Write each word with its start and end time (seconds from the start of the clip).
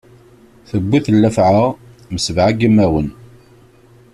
Tewwi-t 0.69 1.07
llefɛa, 1.19 1.67
m 2.13 2.15
sebɛa 2.25 2.51
yimawen. 2.59 3.07